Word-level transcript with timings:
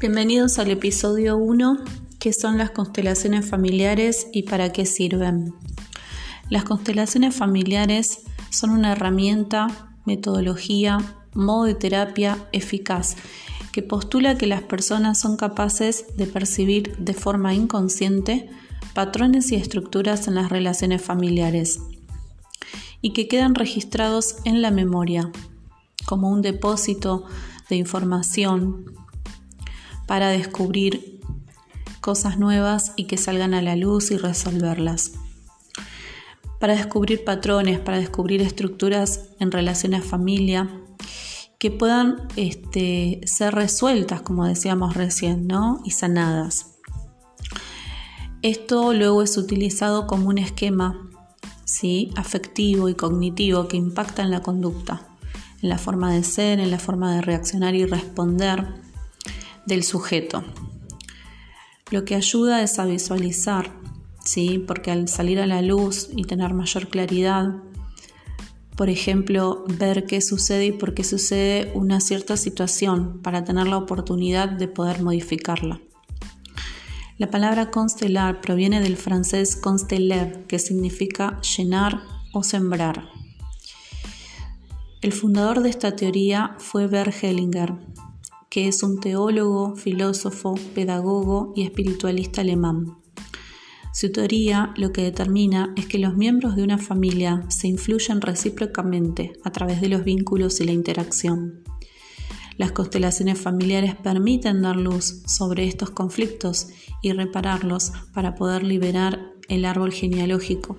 Bienvenidos 0.00 0.60
al 0.60 0.70
episodio 0.70 1.36
1, 1.36 1.78
que 2.20 2.32
son 2.32 2.56
las 2.56 2.70
constelaciones 2.70 3.50
familiares 3.50 4.28
y 4.32 4.44
para 4.44 4.70
qué 4.70 4.86
sirven. 4.86 5.54
Las 6.48 6.62
constelaciones 6.62 7.34
familiares 7.34 8.20
son 8.48 8.70
una 8.70 8.92
herramienta, 8.92 9.66
metodología, 10.04 10.98
modo 11.34 11.64
de 11.64 11.74
terapia 11.74 12.38
eficaz 12.52 13.16
que 13.72 13.82
postula 13.82 14.38
que 14.38 14.46
las 14.46 14.62
personas 14.62 15.18
son 15.18 15.36
capaces 15.36 16.04
de 16.16 16.26
percibir 16.26 16.96
de 16.98 17.12
forma 17.12 17.54
inconsciente 17.54 18.48
patrones 18.94 19.50
y 19.50 19.56
estructuras 19.56 20.28
en 20.28 20.36
las 20.36 20.48
relaciones 20.48 21.02
familiares 21.02 21.80
y 23.02 23.12
que 23.14 23.26
quedan 23.26 23.56
registrados 23.56 24.36
en 24.44 24.62
la 24.62 24.70
memoria 24.70 25.32
como 26.06 26.30
un 26.30 26.40
depósito 26.40 27.24
de 27.68 27.74
información 27.74 29.07
para 30.08 30.30
descubrir 30.30 31.20
cosas 32.00 32.38
nuevas 32.38 32.94
y 32.96 33.04
que 33.04 33.18
salgan 33.18 33.52
a 33.52 33.60
la 33.60 33.76
luz 33.76 34.10
y 34.10 34.16
resolverlas. 34.16 35.12
Para 36.58 36.74
descubrir 36.74 37.24
patrones, 37.24 37.78
para 37.78 37.98
descubrir 37.98 38.40
estructuras 38.40 39.28
en 39.38 39.52
relación 39.52 39.94
a 39.94 40.00
familia 40.00 40.70
que 41.58 41.70
puedan 41.70 42.26
este, 42.36 43.20
ser 43.26 43.54
resueltas, 43.54 44.22
como 44.22 44.46
decíamos 44.46 44.94
recién, 44.94 45.46
¿no? 45.46 45.82
y 45.84 45.90
sanadas. 45.90 46.78
Esto 48.40 48.94
luego 48.94 49.22
es 49.22 49.36
utilizado 49.36 50.06
como 50.06 50.30
un 50.30 50.38
esquema 50.38 51.06
¿sí? 51.64 52.12
afectivo 52.16 52.88
y 52.88 52.94
cognitivo 52.94 53.68
que 53.68 53.76
impacta 53.76 54.22
en 54.22 54.30
la 54.30 54.40
conducta, 54.40 55.06
en 55.60 55.68
la 55.68 55.76
forma 55.76 56.14
de 56.14 56.24
ser, 56.24 56.60
en 56.60 56.70
la 56.70 56.78
forma 56.78 57.14
de 57.14 57.20
reaccionar 57.20 57.74
y 57.74 57.84
responder 57.84 58.87
del 59.68 59.84
sujeto. 59.84 60.42
Lo 61.90 62.04
que 62.04 62.14
ayuda 62.14 62.62
es 62.62 62.78
a 62.78 62.86
visualizar, 62.86 63.70
¿sí? 64.24 64.58
porque 64.58 64.90
al 64.90 65.08
salir 65.08 65.38
a 65.38 65.46
la 65.46 65.62
luz 65.62 66.08
y 66.16 66.24
tener 66.24 66.54
mayor 66.54 66.88
claridad, 66.88 67.62
por 68.76 68.90
ejemplo, 68.90 69.64
ver 69.66 70.06
qué 70.06 70.20
sucede 70.20 70.66
y 70.66 70.72
por 70.72 70.94
qué 70.94 71.04
sucede 71.04 71.72
una 71.74 72.00
cierta 72.00 72.36
situación 72.36 73.20
para 73.22 73.44
tener 73.44 73.66
la 73.66 73.76
oportunidad 73.76 74.48
de 74.48 74.68
poder 74.68 75.02
modificarla. 75.02 75.80
La 77.18 77.30
palabra 77.30 77.70
constelar 77.70 78.40
proviene 78.40 78.80
del 78.80 78.96
francés 78.96 79.56
consteller, 79.56 80.46
que 80.46 80.60
significa 80.60 81.40
llenar 81.40 82.00
o 82.32 82.44
sembrar. 82.44 83.08
El 85.00 85.12
fundador 85.12 85.60
de 85.60 85.70
esta 85.70 85.96
teoría 85.96 86.54
fue 86.58 86.86
Bert 86.86 87.12
Hellinger, 87.22 87.74
que 88.58 88.66
es 88.66 88.82
un 88.82 88.98
teólogo, 88.98 89.76
filósofo, 89.76 90.56
pedagogo 90.74 91.52
y 91.54 91.62
espiritualista 91.62 92.40
alemán. 92.40 92.98
Su 93.94 94.10
teoría 94.10 94.74
lo 94.76 94.92
que 94.92 95.02
determina 95.02 95.72
es 95.76 95.86
que 95.86 96.00
los 96.00 96.16
miembros 96.16 96.56
de 96.56 96.64
una 96.64 96.76
familia 96.76 97.44
se 97.50 97.68
influyen 97.68 98.20
recíprocamente 98.20 99.34
a 99.44 99.52
través 99.52 99.80
de 99.80 99.88
los 99.88 100.02
vínculos 100.02 100.60
y 100.60 100.64
la 100.64 100.72
interacción. 100.72 101.62
Las 102.56 102.72
constelaciones 102.72 103.38
familiares 103.38 103.94
permiten 103.94 104.62
dar 104.62 104.74
luz 104.74 105.22
sobre 105.26 105.68
estos 105.68 105.90
conflictos 105.90 106.66
y 107.00 107.12
repararlos 107.12 107.92
para 108.12 108.34
poder 108.34 108.64
liberar 108.64 109.34
el 109.48 109.66
árbol 109.66 109.92
genealógico. 109.92 110.76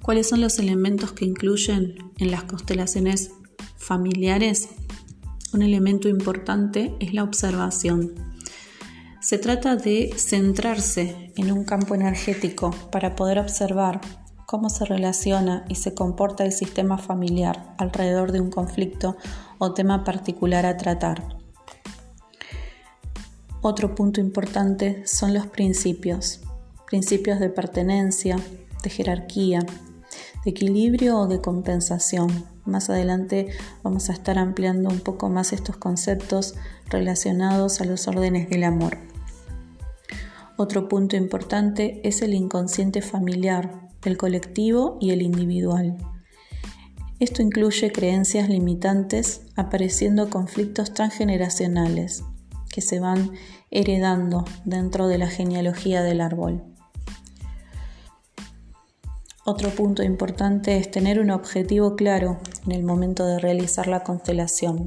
¿Cuáles 0.00 0.30
son 0.30 0.40
los 0.40 0.58
elementos 0.58 1.12
que 1.12 1.26
incluyen 1.26 2.10
en 2.16 2.30
las 2.30 2.44
constelaciones 2.44 3.32
familiares? 3.76 4.70
Un 5.52 5.60
elemento 5.60 6.08
importante 6.08 6.96
es 6.98 7.12
la 7.12 7.24
observación. 7.24 8.14
Se 9.20 9.36
trata 9.36 9.76
de 9.76 10.14
centrarse 10.16 11.30
en 11.36 11.52
un 11.52 11.64
campo 11.64 11.94
energético 11.94 12.70
para 12.90 13.14
poder 13.16 13.38
observar 13.38 14.00
cómo 14.46 14.70
se 14.70 14.86
relaciona 14.86 15.64
y 15.68 15.74
se 15.74 15.94
comporta 15.94 16.44
el 16.44 16.52
sistema 16.52 16.96
familiar 16.96 17.74
alrededor 17.78 18.32
de 18.32 18.40
un 18.40 18.50
conflicto 18.50 19.16
o 19.58 19.74
tema 19.74 20.04
particular 20.04 20.64
a 20.64 20.78
tratar. 20.78 21.36
Otro 23.60 23.94
punto 23.94 24.20
importante 24.20 25.06
son 25.06 25.34
los 25.34 25.46
principios, 25.46 26.40
principios 26.86 27.40
de 27.40 27.50
pertenencia, 27.50 28.36
de 28.82 28.90
jerarquía, 28.90 29.60
de 30.44 30.50
equilibrio 30.50 31.18
o 31.18 31.26
de 31.28 31.40
compensación. 31.40 32.51
Más 32.64 32.90
adelante 32.90 33.48
vamos 33.82 34.08
a 34.08 34.12
estar 34.12 34.38
ampliando 34.38 34.88
un 34.88 35.00
poco 35.00 35.28
más 35.28 35.52
estos 35.52 35.76
conceptos 35.76 36.54
relacionados 36.88 37.80
a 37.80 37.84
los 37.84 38.06
órdenes 38.06 38.48
del 38.48 38.64
amor. 38.64 38.98
Otro 40.56 40.88
punto 40.88 41.16
importante 41.16 42.00
es 42.06 42.22
el 42.22 42.34
inconsciente 42.34 43.02
familiar, 43.02 43.88
el 44.04 44.16
colectivo 44.16 44.98
y 45.00 45.10
el 45.10 45.22
individual. 45.22 45.96
Esto 47.18 47.42
incluye 47.42 47.92
creencias 47.92 48.48
limitantes, 48.48 49.42
apareciendo 49.56 50.28
conflictos 50.28 50.92
transgeneracionales 50.92 52.24
que 52.72 52.80
se 52.80 53.00
van 53.00 53.32
heredando 53.70 54.44
dentro 54.64 55.06
de 55.06 55.18
la 55.18 55.28
genealogía 55.28 56.02
del 56.02 56.20
árbol. 56.20 56.64
Otro 59.44 59.70
punto 59.70 60.04
importante 60.04 60.76
es 60.76 60.88
tener 60.92 61.18
un 61.18 61.30
objetivo 61.30 61.96
claro 61.96 62.38
en 62.64 62.70
el 62.70 62.84
momento 62.84 63.26
de 63.26 63.40
realizar 63.40 63.88
la 63.88 64.04
constelación. 64.04 64.86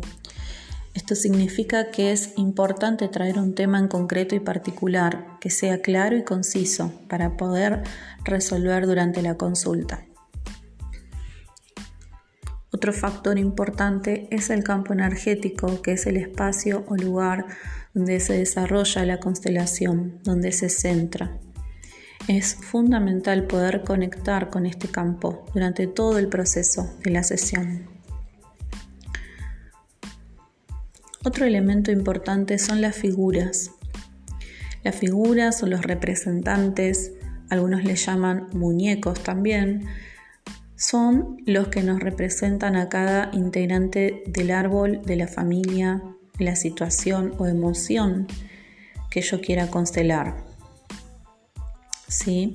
Esto 0.94 1.14
significa 1.14 1.92
que 1.92 2.14
es 2.14 2.32
importante 2.38 3.10
traer 3.10 3.38
un 3.38 3.54
tema 3.54 3.80
en 3.80 3.90
concreto 3.90 4.34
y 4.34 4.40
particular 4.40 5.38
que 5.42 5.50
sea 5.50 5.82
claro 5.82 6.16
y 6.16 6.24
conciso 6.24 6.94
para 7.10 7.36
poder 7.36 7.84
resolver 8.24 8.88
durante 8.88 9.22
la 9.22 9.36
consulta. 9.36 10.06
Otro 12.72 12.94
factor 12.94 13.38
importante 13.38 14.30
es 14.32 14.50
el 14.50 14.64
campo 14.64 14.94
energético, 14.94 15.82
que 15.82 15.94
es 15.94 16.06
el 16.06 16.16
espacio 16.16 16.86
o 16.88 16.96
lugar 16.96 17.46
donde 17.94 18.22
se 18.22 18.38
desarrolla 18.38 19.04
la 19.04 19.20
constelación, 19.20 20.20
donde 20.24 20.54
se 20.54 20.70
centra. 20.70 21.40
Es 22.28 22.56
fundamental 22.56 23.46
poder 23.46 23.84
conectar 23.84 24.50
con 24.50 24.66
este 24.66 24.88
campo 24.88 25.46
durante 25.54 25.86
todo 25.86 26.18
el 26.18 26.28
proceso 26.28 26.92
de 27.04 27.12
la 27.12 27.22
sesión. 27.22 27.88
Otro 31.24 31.46
elemento 31.46 31.92
importante 31.92 32.58
son 32.58 32.82
las 32.82 32.96
figuras. 32.96 33.70
Las 34.84 34.96
figuras 34.96 35.62
o 35.62 35.68
los 35.68 35.84
representantes, 35.84 37.14
algunos 37.50 37.84
le 37.84 37.96
llaman 37.96 38.48
muñecos 38.54 39.22
también, 39.22 39.86
son 40.76 41.38
los 41.46 41.68
que 41.68 41.84
nos 41.84 42.00
representan 42.00 42.76
a 42.76 42.90
cada 42.90 43.30
integrante 43.34 44.24
del 44.26 44.50
árbol, 44.50 45.02
de 45.04 45.16
la 45.16 45.28
familia, 45.28 46.02
la 46.40 46.56
situación 46.56 47.34
o 47.38 47.46
emoción 47.46 48.28
que 49.12 49.22
yo 49.22 49.42
quiera 49.42 49.68
constelar. 49.68 50.45
¿Sí? 52.16 52.54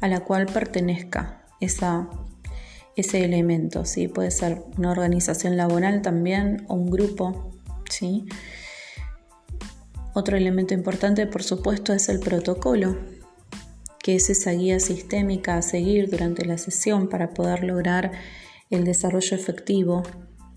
a 0.00 0.08
la 0.08 0.20
cual 0.20 0.46
pertenezca 0.46 1.44
ese 1.60 3.24
elemento. 3.24 3.84
¿sí? 3.84 4.08
Puede 4.08 4.30
ser 4.30 4.62
una 4.78 4.90
organización 4.90 5.56
laboral 5.56 6.02
también 6.02 6.64
o 6.68 6.74
un 6.74 6.90
grupo. 6.90 7.52
¿sí? 7.90 8.26
Otro 10.14 10.36
elemento 10.36 10.74
importante, 10.74 11.26
por 11.26 11.42
supuesto, 11.42 11.92
es 11.92 12.08
el 12.08 12.20
protocolo, 12.20 12.98
que 14.02 14.16
es 14.16 14.30
esa 14.30 14.52
guía 14.52 14.80
sistémica 14.80 15.56
a 15.56 15.62
seguir 15.62 16.10
durante 16.10 16.44
la 16.44 16.58
sesión 16.58 17.08
para 17.08 17.30
poder 17.30 17.64
lograr 17.64 18.12
el 18.70 18.84
desarrollo 18.84 19.36
efectivo 19.36 20.02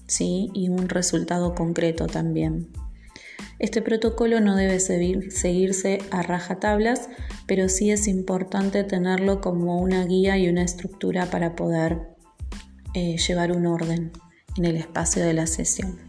¿sí? 0.08 0.50
y 0.54 0.70
un 0.70 0.90
resultado 0.90 1.54
concreto 1.56 2.08
también. 2.08 2.70
Este 3.60 3.82
protocolo 3.82 4.42
no 4.42 4.56
debe 4.56 4.80
seguirse 4.80 6.00
a 6.12 6.22
rajatablas, 6.22 7.10
pero 7.48 7.70
sí 7.70 7.92
es 7.92 8.08
importante 8.08 8.84
tenerlo 8.84 9.42
como 9.42 9.80
una 9.80 10.06
guía 10.06 10.38
y 10.38 10.50
una 10.50 10.64
estructura 10.64 11.28
para 11.28 11.56
poder 11.56 12.00
eh, 12.94 13.18
llevar 13.18 13.52
un 13.52 13.66
orden 13.66 14.12
en 14.58 14.66
el 14.66 14.78
espacio 14.78 15.24
de 15.24 15.34
la 15.34 15.48
sesión. 15.48 16.00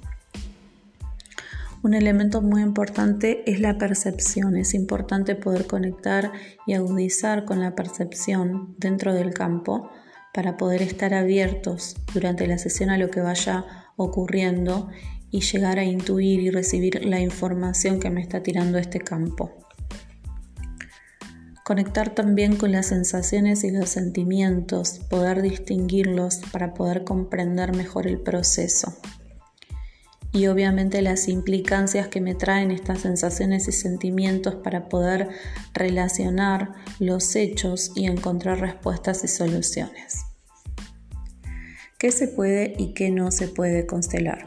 Un 1.83 1.95
elemento 1.95 2.43
muy 2.43 2.63
importante 2.63 3.49
es 3.49 3.61
la 3.61 3.79
percepción. 3.79 4.57
Es 4.57 4.75
importante 4.75 5.37
poder 5.37 5.69
conectar 5.69 6.33
y 6.67 6.75
agudizar 6.75 7.45
con 7.45 7.61
la 7.61 7.77
percepción 7.77 8.75
dentro 8.79 9.15
del 9.15 9.33
campo 9.33 9.91
para 10.35 10.57
poder 10.57 10.83
estar 10.83 11.15
abiertos 11.15 11.97
durante 12.13 12.47
la 12.49 12.59
sesión 12.59 12.91
a 12.91 12.99
lo 12.99 13.09
que 13.11 13.21
vaya 13.21 13.65
ocurriendo 13.97 14.89
y 15.37 15.41
llegar 15.43 15.79
a 15.79 15.85
intuir 15.85 16.41
y 16.41 16.49
recibir 16.49 17.05
la 17.05 17.21
información 17.21 18.01
que 18.01 18.09
me 18.09 18.23
está 18.23 18.43
tirando 18.43 18.79
este 18.79 19.01
campo. 19.01 19.53
Conectar 21.63 22.15
también 22.15 22.57
con 22.57 22.73
las 22.73 22.87
sensaciones 22.87 23.63
y 23.63 23.71
los 23.71 23.91
sentimientos, 23.91 25.01
poder 25.11 25.43
distinguirlos 25.43 26.37
para 26.53 26.73
poder 26.73 27.05
comprender 27.05 27.77
mejor 27.77 28.07
el 28.07 28.19
proceso. 28.19 28.97
y 30.33 30.49
obviamente 30.49 31.01
las 31.01 31.29
implicancias 31.29 32.09
que 32.09 32.21
me 32.21 32.35
traen 32.35 32.71
estas 32.71 33.01
sensaciones 33.01 33.69
y 33.69 33.73
sentimientos 33.73 34.55
para 34.57 34.89
poder 34.89 35.29
relacionar 35.73 36.75
los 36.99 37.37
hechos 37.37 37.93
y 37.95 38.05
encontrar 38.07 38.61
respuestas 38.61 39.25
y 39.25 39.29
soluciones. 39.29 40.25
¿Qué 41.99 42.11
se 42.11 42.29
puede 42.29 42.75
y 42.77 42.93
qué 42.93 43.11
no 43.11 43.31
se 43.31 43.49
puede 43.49 43.87
constelar? 43.87 44.47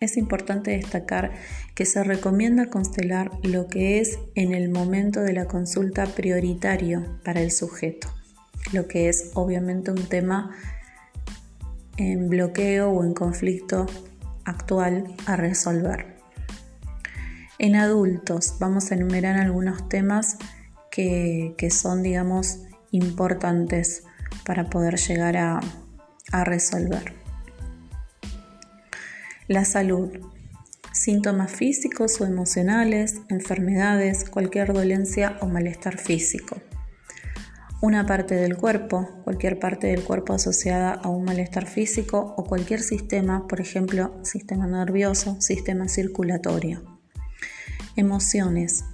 Es 0.00 0.16
importante 0.16 0.70
destacar 0.70 1.32
que 1.74 1.84
se 1.84 2.02
recomienda 2.02 2.70
constelar 2.70 3.30
lo 3.42 3.66
que 3.66 4.00
es 4.00 4.18
en 4.34 4.54
el 4.54 4.70
momento 4.70 5.20
de 5.20 5.34
la 5.34 5.44
consulta 5.44 6.06
prioritario 6.06 7.20
para 7.22 7.42
el 7.42 7.50
sujeto, 7.50 8.08
lo 8.72 8.88
que 8.88 9.10
es 9.10 9.32
obviamente 9.34 9.90
un 9.90 10.08
tema 10.08 10.56
en 11.98 12.30
bloqueo 12.30 12.88
o 12.88 13.04
en 13.04 13.12
conflicto 13.12 13.84
actual 14.46 15.14
a 15.26 15.36
resolver. 15.36 16.16
En 17.58 17.76
adultos 17.76 18.54
vamos 18.58 18.90
a 18.90 18.94
enumerar 18.94 19.36
algunos 19.36 19.86
temas 19.90 20.38
que, 20.90 21.68
son, 21.70 22.02
digamos, 22.02 22.60
importantes 22.90 24.04
para 24.46 24.70
poder 24.70 24.96
llegar 24.96 25.36
a, 25.36 25.60
a 26.32 26.44
resolver. 26.44 27.19
La 29.50 29.64
salud. 29.64 30.10
Síntomas 30.92 31.50
físicos 31.50 32.20
o 32.20 32.24
emocionales, 32.24 33.16
enfermedades, 33.30 34.30
cualquier 34.30 34.72
dolencia 34.72 35.38
o 35.40 35.46
malestar 35.46 35.98
físico. 35.98 36.58
Una 37.82 38.06
parte 38.06 38.36
del 38.36 38.56
cuerpo, 38.56 39.08
cualquier 39.24 39.58
parte 39.58 39.88
del 39.88 40.04
cuerpo 40.04 40.34
asociada 40.34 40.92
a 40.92 41.08
un 41.08 41.24
malestar 41.24 41.66
físico 41.66 42.32
o 42.36 42.44
cualquier 42.44 42.80
sistema, 42.80 43.48
por 43.48 43.60
ejemplo, 43.60 44.14
sistema 44.22 44.68
nervioso, 44.68 45.40
sistema 45.40 45.88
circulatorio. 45.88 47.00
Emociones. 47.96 48.84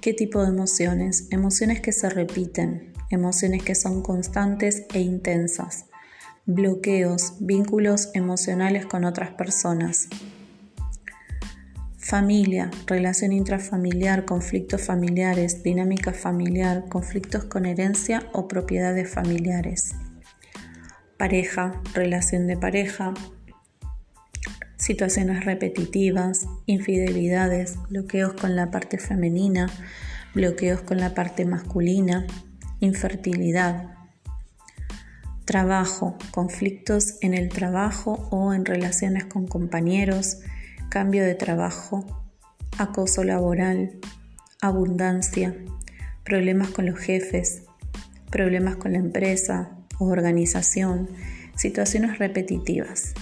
¿Qué 0.00 0.14
tipo 0.14 0.42
de 0.42 0.48
emociones? 0.48 1.28
Emociones 1.30 1.82
que 1.82 1.92
se 1.92 2.08
repiten, 2.08 2.94
emociones 3.10 3.62
que 3.62 3.74
son 3.74 4.00
constantes 4.00 4.86
e 4.94 5.00
intensas 5.00 5.87
bloqueos, 6.48 7.34
vínculos 7.40 8.08
emocionales 8.14 8.86
con 8.86 9.04
otras 9.04 9.32
personas. 9.32 10.08
Familia, 11.98 12.70
relación 12.86 13.32
intrafamiliar, 13.32 14.24
conflictos 14.24 14.80
familiares, 14.80 15.62
dinámica 15.62 16.14
familiar, 16.14 16.86
conflictos 16.88 17.44
con 17.44 17.66
herencia 17.66 18.30
o 18.32 18.48
propiedades 18.48 19.10
familiares. 19.10 19.94
Pareja, 21.18 21.82
relación 21.92 22.46
de 22.46 22.56
pareja, 22.56 23.12
situaciones 24.76 25.44
repetitivas, 25.44 26.46
infidelidades, 26.64 27.76
bloqueos 27.90 28.32
con 28.32 28.56
la 28.56 28.70
parte 28.70 28.96
femenina, 28.96 29.68
bloqueos 30.34 30.80
con 30.80 30.96
la 30.96 31.12
parte 31.12 31.44
masculina, 31.44 32.26
infertilidad, 32.80 33.97
trabajo, 35.48 36.14
conflictos 36.30 37.14
en 37.22 37.32
el 37.32 37.48
trabajo 37.48 38.28
o 38.30 38.52
en 38.52 38.66
relaciones 38.66 39.24
con 39.24 39.46
compañeros, 39.46 40.40
cambio 40.90 41.24
de 41.24 41.34
trabajo, 41.34 42.04
acoso 42.76 43.24
laboral, 43.24 43.98
abundancia, 44.60 45.56
problemas 46.22 46.68
con 46.68 46.84
los 46.84 47.00
jefes, 47.00 47.62
problemas 48.30 48.76
con 48.76 48.92
la 48.92 48.98
empresa 48.98 49.70
o 49.98 50.08
organización, 50.08 51.08
situaciones 51.56 52.18
repetitivas. 52.18 53.14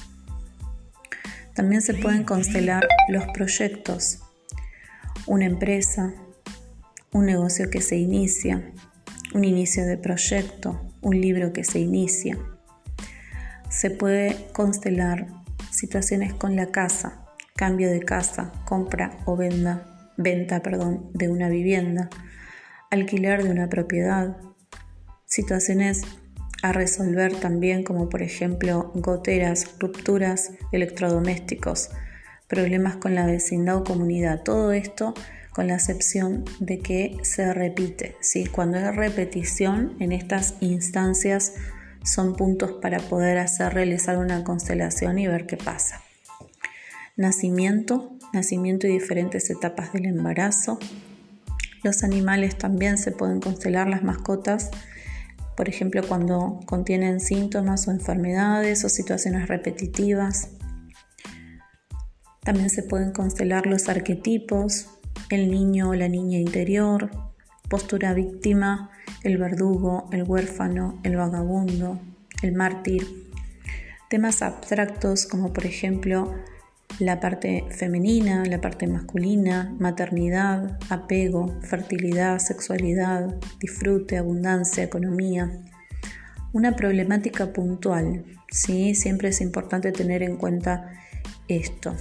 También 1.55 1.81
se 1.81 1.95
pueden 1.95 2.25
constelar 2.25 2.89
los 3.09 3.25
proyectos, 3.29 4.19
una 5.29 5.45
empresa, 5.45 6.13
un 7.13 7.27
negocio 7.27 7.71
que 7.71 7.81
se 7.81 7.99
inicia, 7.99 8.73
un 9.33 9.45
inicio 9.45 9.87
de 9.87 9.97
proyecto, 9.97 10.86
un 11.07 11.21
libro 11.21 11.53
que 11.53 11.63
se 11.63 11.79
inicia. 11.79 12.37
Se 13.71 13.91
puede 13.91 14.49
constelar 14.53 15.29
situaciones 15.71 16.35
con 16.35 16.57
la 16.57 16.73
casa, 16.73 17.25
cambio 17.55 17.89
de 17.91 18.01
casa, 18.01 18.51
compra 18.65 19.17
o 19.25 19.37
venda, 19.37 20.11
venta 20.17 20.63
perdón, 20.63 21.09
de 21.15 21.29
una 21.29 21.49
vivienda, 21.49 22.11
alquiler 22.91 23.45
de 23.45 23.51
una 23.51 23.69
propiedad, 23.69 24.37
situaciones 25.27 26.03
a 26.65 26.73
resolver 26.73 27.37
también 27.37 27.85
como 27.85 28.09
por 28.09 28.23
ejemplo 28.23 28.91
goteras, 28.97 29.77
rupturas, 29.79 30.55
electrodomésticos, 30.73 31.91
problemas 32.49 32.97
con 32.97 33.15
la 33.15 33.27
vecindad 33.27 33.77
o 33.77 33.85
comunidad. 33.85 34.43
Todo 34.43 34.73
esto 34.73 35.15
con 35.57 35.69
la 35.69 35.77
excepción 35.77 36.45
de 36.61 36.81
que 36.81 37.17
se 37.23 37.55
repite. 37.55 38.15
¿sí? 38.21 38.45
Cuando 38.45 38.77
hay 38.77 38.91
repetición 38.91 39.97
en 40.01 40.13
estas 40.13 40.57
instancias 40.61 41.55
son 42.05 42.37
puntos 42.37 42.73
para 42.83 42.99
poder 42.99 43.39
hacer 43.39 43.73
realizar 43.73 44.19
una 44.19 44.45
constelación 44.45 45.19
y 45.19 45.27
ver 45.29 45.47
qué 45.47 45.57
pasa. 45.57 46.03
Nacimiento, 47.17 48.19
nacimiento 48.35 48.87
y 48.87 48.93
diferentes 48.93 49.49
etapas 49.49 49.95
del 49.95 50.05
embarazo. 50.05 50.79
Los 51.83 52.05
animales 52.05 52.59
también 52.59 52.99
se 52.99 53.11
pueden 53.11 53.41
constelar, 53.41 53.89
las 53.89 54.03
mascotas, 54.03 54.71
por 55.57 55.71
ejemplo, 55.71 56.03
cuando 56.07 56.61
contienen 56.67 57.19
síntomas 57.19 57.89
o 57.89 57.93
enfermedades 57.93 58.85
o 58.85 58.91
situaciones 58.91 59.49
repetitivas. 59.49 60.51
También 62.45 62.69
se 62.69 62.83
pueden 62.83 63.13
constelar 63.13 63.65
los 63.67 63.89
arquetipos, 63.89 64.91
el 65.31 65.51
niño 65.51 65.91
o 65.91 65.95
la 65.95 66.09
niña 66.09 66.39
interior, 66.39 67.11
postura 67.69 68.15
víctima, 68.15 68.91
el 69.23 69.39
verdugo, 69.39 70.09
el 70.13 70.23
huérfano, 70.23 71.01
el 71.03 71.17
vagabundo, 71.17 72.01
el 72.43 72.53
mártir. 72.53 73.07
Temas 74.09 74.43
abstractos 74.43 75.27
como 75.27 75.53
por 75.53 75.67
ejemplo 75.67 76.33
la 76.99 77.21
parte 77.21 77.65
femenina, 77.71 78.45
la 78.45 78.61
parte 78.61 78.87
masculina, 78.87 79.75
maternidad, 79.79 80.79
apego, 80.89 81.61
fertilidad, 81.63 82.39
sexualidad, 82.39 83.35
disfrute, 83.61 84.17
abundancia, 84.17 84.85
economía. 84.85 85.51
Una 86.53 86.75
problemática 86.75 87.53
puntual, 87.53 88.25
¿sí? 88.51 88.95
Siempre 88.95 89.29
es 89.29 89.41
importante 89.41 89.93
tener 89.93 90.23
en 90.23 90.37
cuenta 90.37 90.91
esto. 91.49 91.95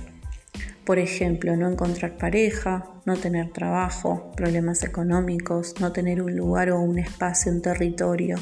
Por 0.85 0.99
ejemplo, 0.99 1.55
no 1.57 1.69
encontrar 1.69 2.17
pareja, 2.17 2.85
no 3.05 3.17
tener 3.17 3.51
trabajo, 3.51 4.31
problemas 4.35 4.83
económicos, 4.83 5.79
no 5.81 5.91
tener 5.91 6.21
un 6.21 6.35
lugar 6.35 6.69
o 6.69 6.79
un 6.79 6.99
espacio, 6.99 7.51
un 7.51 7.61
territorio, 7.61 8.37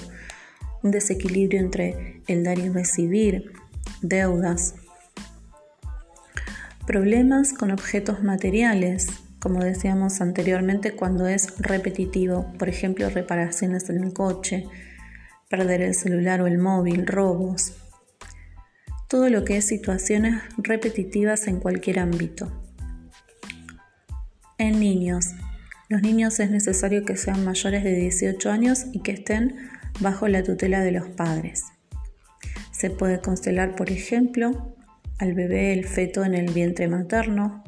un 0.82 0.92
desequilibrio 0.92 1.62
entre 1.62 2.22
el 2.28 2.44
dar 2.44 2.60
y 2.60 2.68
recibir, 2.68 3.54
deudas, 4.02 4.76
problemas 6.86 7.54
con 7.54 7.72
objetos 7.72 8.24
materiales, 8.24 9.08
como 9.40 9.64
decíamos 9.64 10.20
anteriormente, 10.20 10.96
cuando 10.96 11.28
es 11.28 11.58
repetitivo, 11.60 12.52
por 12.60 12.68
ejemplo, 12.68 13.10
reparaciones 13.10 13.90
en 13.90 14.04
el 14.04 14.14
coche, 14.14 14.68
perder 15.50 15.82
el 15.82 15.96
celular 15.96 16.42
o 16.42 16.48
el 16.48 16.58
móvil, 16.58 17.08
robos, 17.08 17.78
todo 19.14 19.30
lo 19.30 19.46
que 19.46 19.58
es 19.58 19.68
situaciones 19.68 20.42
repetitivas 20.58 21.46
en 21.46 21.60
cualquier 21.60 22.00
ámbito. 22.00 22.52
En 24.58 24.80
niños. 24.80 25.36
Los 25.88 26.02
niños 26.02 26.40
es 26.40 26.50
necesario 26.50 27.06
que 27.06 27.16
sean 27.16 27.46
mayores 27.46 27.84
de 27.84 27.94
18 27.96 28.50
años 28.50 28.88
y 28.92 29.02
que 29.02 29.12
estén 29.12 29.70
bajo 30.00 30.28
la 30.28 30.42
tutela 30.42 30.80
de 30.80 30.94
los 30.94 31.10
padres. 31.10 31.66
Se 32.72 32.90
puede 32.90 33.22
constelar, 33.22 33.76
por 33.76 33.92
ejemplo, 33.92 34.76
al 35.20 35.36
bebé, 35.36 35.74
el 35.74 35.86
feto 35.86 36.26
en 36.26 36.34
el 36.34 36.52
vientre 36.52 36.88
materno. 36.88 37.64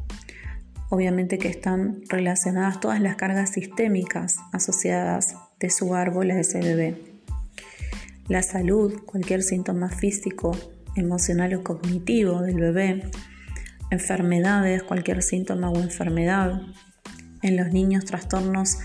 Obviamente 0.90 1.38
que 1.38 1.50
están 1.50 2.02
relacionadas 2.10 2.80
todas 2.80 3.00
las 3.00 3.18
cargas 3.18 3.52
sistémicas 3.52 4.38
asociadas 4.52 5.36
de 5.60 5.70
su 5.70 5.94
árbol 5.94 6.32
a 6.32 6.40
ese 6.40 6.58
bebé. 6.58 6.96
La 8.30 8.42
salud, 8.42 9.04
cualquier 9.06 9.44
síntoma 9.44 9.90
físico 9.90 10.58
emocional 10.96 11.54
o 11.56 11.64
cognitivo 11.64 12.42
del 12.42 12.60
bebé, 12.60 13.10
enfermedades, 13.92 14.84
cualquier 14.84 15.22
síntoma 15.22 15.70
o 15.70 15.80
enfermedad, 15.80 16.62
en 17.42 17.58
los 17.58 17.72
niños 17.72 18.06
trastornos 18.06 18.80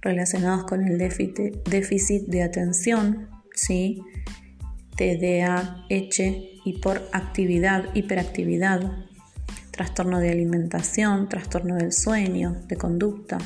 relacionados 0.00 0.64
con 0.64 0.86
el 0.86 0.98
déficit 0.98 2.26
de 2.26 2.42
atención, 2.42 3.28
¿sí? 3.54 4.02
TDAH 4.96 6.22
y 6.64 6.78
por 6.80 7.02
actividad, 7.12 7.84
hiperactividad, 7.94 8.80
trastorno 9.70 10.20
de 10.20 10.30
alimentación, 10.30 11.28
trastorno 11.28 11.74
del 11.76 11.92
sueño, 11.92 12.60
de 12.68 12.76
conducta. 12.76 13.38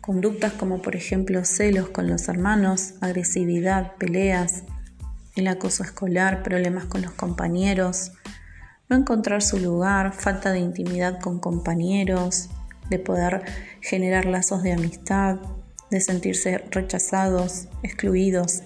Conductas 0.00 0.52
como 0.52 0.80
por 0.80 0.96
ejemplo 0.96 1.44
celos 1.44 1.88
con 1.88 2.06
los 2.06 2.28
hermanos, 2.28 2.94
agresividad, 3.00 3.96
peleas, 3.96 4.62
el 5.36 5.48
acoso 5.48 5.84
escolar, 5.84 6.42
problemas 6.42 6.86
con 6.86 7.02
los 7.02 7.12
compañeros, 7.12 8.12
no 8.88 8.96
encontrar 8.96 9.42
su 9.42 9.58
lugar, 9.58 10.12
falta 10.12 10.52
de 10.52 10.60
intimidad 10.60 11.20
con 11.20 11.38
compañeros, 11.40 12.48
de 12.88 12.98
poder 12.98 13.44
generar 13.80 14.26
lazos 14.26 14.62
de 14.62 14.72
amistad, 14.72 15.38
de 15.90 16.00
sentirse 16.00 16.58
rechazados, 16.70 17.68
excluidos. 17.82 18.62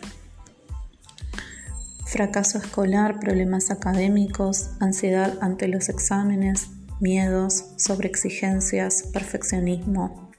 Fracaso 2.07 2.59
escolar, 2.59 3.21
problemas 3.21 3.71
académicos, 3.71 4.71
ansiedad 4.81 5.39
ante 5.41 5.69
los 5.69 5.89
exámenes, 5.89 6.69
miedos, 7.01 7.67
sobreexigencias, 7.77 9.05
perfeccionismo. 9.13 10.30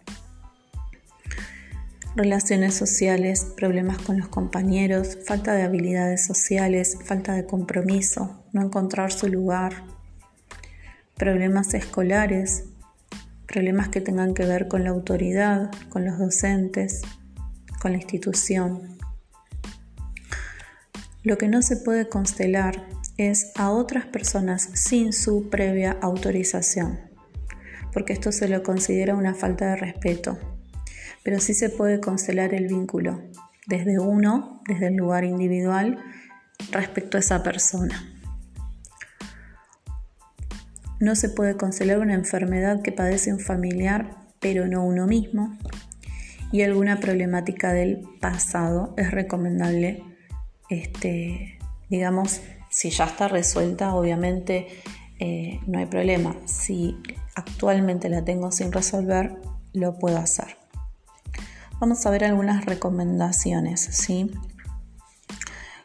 Relaciones 2.13 2.75
sociales, 2.75 3.47
problemas 3.55 3.97
con 3.99 4.17
los 4.17 4.27
compañeros, 4.27 5.17
falta 5.25 5.53
de 5.53 5.63
habilidades 5.63 6.25
sociales, 6.25 6.97
falta 7.05 7.33
de 7.33 7.45
compromiso, 7.45 8.43
no 8.51 8.61
encontrar 8.61 9.13
su 9.13 9.29
lugar. 9.29 9.85
Problemas 11.15 11.73
escolares, 11.73 12.65
problemas 13.47 13.87
que 13.87 14.01
tengan 14.01 14.33
que 14.33 14.45
ver 14.45 14.67
con 14.67 14.83
la 14.83 14.89
autoridad, 14.89 15.71
con 15.87 16.03
los 16.03 16.19
docentes, 16.19 17.01
con 17.81 17.93
la 17.93 17.99
institución. 17.99 18.97
Lo 21.23 21.37
que 21.37 21.47
no 21.47 21.61
se 21.61 21.77
puede 21.77 22.09
constelar 22.09 22.87
es 23.15 23.53
a 23.55 23.71
otras 23.71 24.05
personas 24.05 24.69
sin 24.73 25.13
su 25.13 25.49
previa 25.49 25.97
autorización, 26.01 26.99
porque 27.93 28.11
esto 28.11 28.33
se 28.33 28.49
lo 28.49 28.63
considera 28.63 29.15
una 29.15 29.33
falta 29.33 29.69
de 29.69 29.75
respeto, 29.77 30.37
pero 31.23 31.39
sí 31.39 31.53
se 31.53 31.69
puede 31.69 31.99
constelar 31.99 32.53
el 32.53 32.67
vínculo 32.67 33.21
desde 33.67 33.99
uno, 33.99 34.61
desde 34.67 34.87
el 34.87 34.95
lugar 34.95 35.23
individual, 35.23 35.97
respecto 36.71 37.17
a 37.17 37.19
esa 37.19 37.43
persona. 37.43 38.07
No 40.99 41.15
se 41.15 41.29
puede 41.29 41.57
constelar 41.57 41.99
una 41.99 42.13
enfermedad 42.13 42.81
que 42.81 42.91
padece 42.91 43.33
un 43.33 43.39
familiar, 43.39 44.17
pero 44.39 44.67
no 44.67 44.85
uno 44.85 45.07
mismo. 45.07 45.57
Y 46.51 46.61
alguna 46.63 46.99
problemática 46.99 47.73
del 47.73 48.03
pasado 48.19 48.93
es 48.97 49.09
recomendable, 49.09 50.03
este, 50.69 51.57
digamos, 51.89 52.41
si 52.69 52.89
ya 52.89 53.05
está 53.05 53.27
resuelta, 53.27 53.95
obviamente 53.95 54.67
eh, 55.19 55.59
no 55.65 55.79
hay 55.79 55.85
problema. 55.85 56.35
Si 56.45 56.97
actualmente 57.35 58.09
la 58.09 58.23
tengo 58.23 58.51
sin 58.51 58.71
resolver, 58.71 59.37
lo 59.73 59.97
puedo 59.97 60.17
hacer. 60.17 60.60
Vamos 61.81 62.05
a 62.05 62.11
ver 62.11 62.23
algunas 62.25 62.63
recomendaciones, 62.67 63.81
¿sí? 63.81 64.29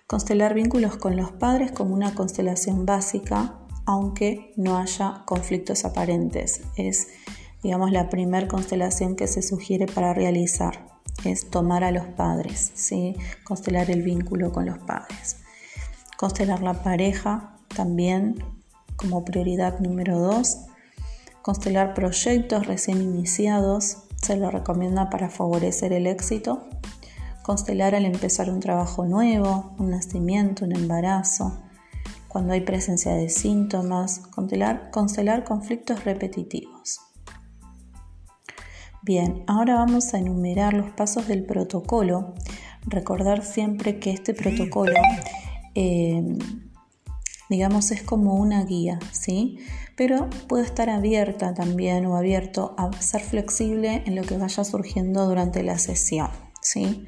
Constelar 0.07 0.53
vínculos 0.53 0.97
con 0.97 1.17
los 1.17 1.33
padres 1.33 1.73
como 1.73 1.95
una 1.95 2.15
constelación 2.15 2.85
básica 2.85 3.55
aunque 3.87 4.53
no 4.57 4.77
haya 4.77 5.23
conflictos 5.25 5.87
aparentes. 5.87 6.61
Es, 6.77 7.09
digamos, 7.63 7.93
la 7.93 8.11
primera 8.11 8.47
constelación 8.47 9.17
que 9.17 9.27
se 9.27 9.41
sugiere 9.41 9.87
para 9.87 10.13
realizar. 10.13 10.87
Es 11.25 11.49
tomar 11.49 11.83
a 11.83 11.93
los 11.93 12.05
padres, 12.05 12.73
¿sí? 12.75 13.17
constelar 13.43 13.91
el 13.91 14.03
vínculo 14.03 14.53
con 14.53 14.67
los 14.67 14.77
padres. 14.77 15.39
Constelar 16.19 16.61
la 16.61 16.83
pareja 16.83 17.57
también 17.75 18.45
como 18.97 19.25
prioridad 19.25 19.81
número 19.81 20.19
dos. 20.19 20.59
Constelar 21.41 21.95
proyectos 21.95 22.67
recién 22.67 23.01
iniciados 23.01 24.06
se 24.27 24.37
lo 24.37 24.51
recomienda 24.51 25.09
para 25.09 25.31
favorecer 25.31 25.93
el 25.93 26.09
éxito. 26.09 26.67
Constelar 27.45 27.95
al 27.95 28.05
empezar 28.05 28.51
un 28.51 28.59
trabajo 28.59 29.05
nuevo, 29.05 29.73
un 29.79 29.91
nacimiento, 29.91 30.65
un 30.65 30.75
embarazo, 30.75 31.63
cuando 32.27 32.53
hay 32.53 32.63
presencia 32.63 33.15
de 33.15 33.29
síntomas, 33.29 34.19
constelar, 34.33 35.45
conflictos 35.45 36.05
repetitivos. 36.05 37.01
Bien, 39.03 39.45
ahora 39.47 39.77
vamos 39.77 40.13
a 40.13 40.19
enumerar 40.19 40.75
los 40.75 40.91
pasos 40.91 41.29
del 41.29 41.45
protocolo. 41.47 42.35
Recordar 42.85 43.45
siempre 43.45 44.01
que 44.01 44.11
este 44.11 44.35
protocolo, 44.35 45.01
eh, 45.77 46.37
digamos, 47.49 47.91
es 47.91 48.03
como 48.03 48.35
una 48.35 48.65
guía, 48.65 48.99
¿sí? 49.13 49.59
Pero 49.97 50.29
puede 50.49 50.65
estar 50.65 50.91
abierta 50.91 51.55
también 51.55 52.07
o 52.07 52.17
abierto 52.17 52.75
a 52.77 52.93
ser 53.01 53.23
flexible 53.23 54.03
en 54.07 54.15
lo 54.15 54.23
que 54.23 54.37
vaya 54.37 54.65
surgiendo 54.65 55.27
durante 55.27 55.63
la 55.63 55.79
sesión, 55.79 56.31
¿sí? 56.61 57.07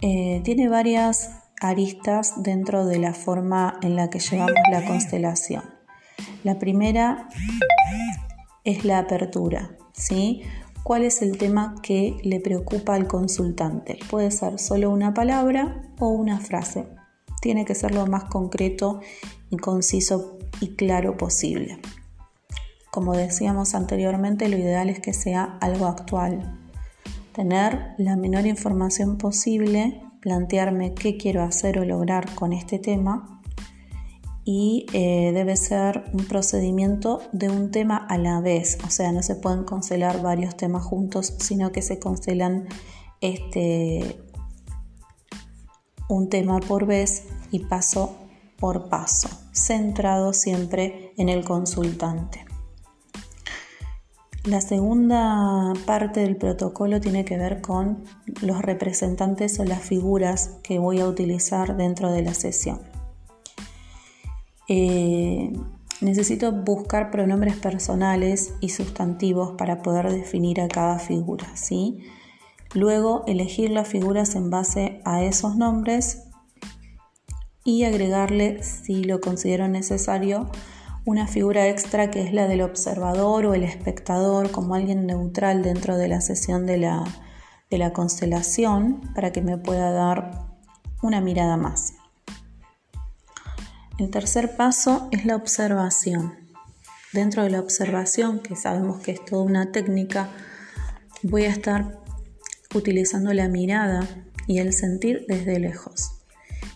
Eh, 0.00 0.40
tiene 0.44 0.68
varias 0.68 1.30
aristas 1.60 2.42
dentro 2.42 2.86
de 2.86 2.98
la 2.98 3.14
forma 3.14 3.78
en 3.82 3.96
la 3.96 4.10
que 4.10 4.20
llevamos 4.20 4.54
la 4.70 4.84
constelación. 4.84 5.64
La 6.44 6.58
primera 6.58 7.28
es 8.64 8.84
la 8.84 8.98
apertura, 8.98 9.76
¿sí? 9.92 10.42
¿Cuál 10.84 11.04
es 11.04 11.20
el 11.20 11.36
tema 11.36 11.74
que 11.82 12.16
le 12.22 12.40
preocupa 12.40 12.94
al 12.94 13.06
consultante? 13.06 13.98
Puede 14.08 14.30
ser 14.30 14.58
solo 14.58 14.90
una 14.90 15.12
palabra 15.12 15.82
o 15.98 16.08
una 16.08 16.40
frase. 16.40 16.97
Tiene 17.40 17.64
que 17.64 17.74
ser 17.74 17.94
lo 17.94 18.06
más 18.06 18.24
concreto 18.24 19.00
y 19.50 19.56
conciso 19.56 20.38
y 20.60 20.74
claro 20.74 21.16
posible. 21.16 21.78
Como 22.90 23.14
decíamos 23.14 23.74
anteriormente, 23.74 24.48
lo 24.48 24.56
ideal 24.56 24.88
es 24.90 25.00
que 25.00 25.12
sea 25.12 25.58
algo 25.60 25.86
actual. 25.86 26.58
Tener 27.32 27.94
la 27.98 28.16
menor 28.16 28.46
información 28.46 29.18
posible 29.18 30.02
plantearme 30.20 30.94
qué 30.94 31.16
quiero 31.16 31.42
hacer 31.42 31.78
o 31.78 31.84
lograr 31.84 32.34
con 32.34 32.52
este 32.52 32.78
tema 32.78 33.40
y 34.44 34.86
eh, 34.92 35.32
debe 35.34 35.56
ser 35.56 36.04
un 36.12 36.24
procedimiento 36.24 37.20
de 37.32 37.50
un 37.50 37.70
tema 37.70 37.96
a 37.96 38.16
la 38.16 38.40
vez, 38.40 38.78
o 38.86 38.90
sea, 38.90 39.12
no 39.12 39.22
se 39.22 39.34
pueden 39.34 39.64
constelar 39.64 40.22
varios 40.22 40.56
temas 40.56 40.84
juntos, 40.84 41.34
sino 41.38 41.70
que 41.70 41.82
se 41.82 41.98
constelan 41.98 42.66
este, 43.20 44.16
un 46.08 46.28
tema 46.28 46.60
por 46.60 46.86
vez 46.86 47.24
y 47.50 47.60
paso 47.60 48.16
por 48.58 48.88
paso, 48.88 49.28
centrado 49.52 50.32
siempre 50.32 51.12
en 51.16 51.28
el 51.28 51.44
consultante. 51.44 52.44
La 54.44 54.60
segunda 54.60 55.74
parte 55.84 56.20
del 56.20 56.36
protocolo 56.36 57.00
tiene 57.00 57.24
que 57.24 57.36
ver 57.36 57.60
con 57.60 58.04
los 58.40 58.62
representantes 58.62 59.60
o 59.60 59.64
las 59.64 59.82
figuras 59.82 60.58
que 60.62 60.78
voy 60.78 61.00
a 61.00 61.06
utilizar 61.06 61.76
dentro 61.76 62.10
de 62.10 62.22
la 62.22 62.34
sesión. 62.34 62.80
Eh, 64.68 65.52
necesito 66.00 66.52
buscar 66.52 67.10
pronombres 67.10 67.56
personales 67.56 68.54
y 68.60 68.70
sustantivos 68.70 69.52
para 69.58 69.82
poder 69.82 70.10
definir 70.10 70.60
a 70.60 70.68
cada 70.68 70.98
figura. 70.98 71.54
¿sí? 71.54 71.98
Luego 72.74 73.24
elegir 73.26 73.70
las 73.70 73.88
figuras 73.88 74.34
en 74.34 74.50
base 74.50 75.00
a 75.04 75.22
esos 75.22 75.56
nombres 75.56 76.24
y 77.64 77.84
agregarle, 77.84 78.62
si 78.62 79.04
lo 79.04 79.20
considero 79.20 79.68
necesario, 79.68 80.50
una 81.04 81.26
figura 81.26 81.68
extra 81.68 82.10
que 82.10 82.22
es 82.22 82.32
la 82.34 82.46
del 82.46 82.60
observador 82.60 83.46
o 83.46 83.54
el 83.54 83.62
espectador 83.62 84.50
como 84.50 84.74
alguien 84.74 85.06
neutral 85.06 85.62
dentro 85.62 85.96
de 85.96 86.08
la 86.08 86.20
sesión 86.20 86.66
de 86.66 86.76
la, 86.76 87.04
de 87.70 87.78
la 87.78 87.92
constelación 87.92 89.00
para 89.14 89.32
que 89.32 89.40
me 89.40 89.56
pueda 89.56 89.90
dar 89.90 90.48
una 91.02 91.20
mirada 91.20 91.56
más. 91.56 91.94
El 93.98 94.10
tercer 94.10 94.56
paso 94.56 95.08
es 95.10 95.24
la 95.24 95.36
observación. 95.36 96.34
Dentro 97.12 97.42
de 97.42 97.50
la 97.50 97.60
observación, 97.60 98.40
que 98.40 98.54
sabemos 98.54 99.00
que 99.00 99.12
es 99.12 99.24
toda 99.24 99.42
una 99.42 99.72
técnica, 99.72 100.28
voy 101.22 101.44
a 101.44 101.50
estar 101.50 101.98
utilizando 102.78 103.32
la 103.32 103.48
mirada 103.48 104.08
y 104.46 104.58
el 104.58 104.72
sentir 104.72 105.24
desde 105.28 105.58
lejos. 105.58 106.12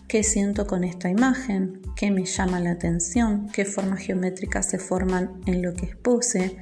Qué 0.07 0.23
siento 0.23 0.67
con 0.67 0.83
esta 0.83 1.09
imagen, 1.09 1.81
qué 1.95 2.11
me 2.11 2.25
llama 2.25 2.59
la 2.59 2.71
atención, 2.71 3.49
qué 3.51 3.65
formas 3.65 4.01
geométricas 4.01 4.69
se 4.69 4.77
forman 4.77 5.41
en 5.47 5.61
lo 5.63 5.73
que 5.73 5.87
expuse, 5.87 6.57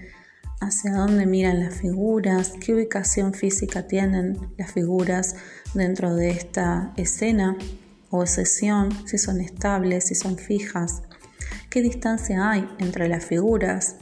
hacia 0.61 0.93
dónde 0.93 1.25
miran 1.25 1.59
las 1.59 1.75
figuras, 1.75 2.53
qué 2.63 2.73
ubicación 2.75 3.33
física 3.33 3.87
tienen 3.87 4.37
las 4.57 4.71
figuras 4.71 5.35
dentro 5.73 6.15
de 6.15 6.29
esta 6.29 6.93
escena 6.95 7.57
o 8.11 8.25
sesión, 8.25 8.89
si 9.07 9.17
son 9.17 9.41
estables, 9.41 10.05
si 10.05 10.15
son 10.15 10.37
fijas, 10.37 11.01
qué 11.69 11.81
distancia 11.81 12.49
hay 12.51 12.69
entre 12.77 13.07
las 13.07 13.25
figuras, 13.25 13.95